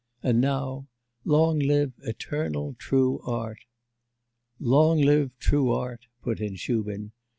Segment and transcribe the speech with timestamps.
[0.23, 0.87] And now,
[1.25, 3.65] 'Long live eternal true art!'
[4.59, 7.11] 'Long live true art!' put in Shubin.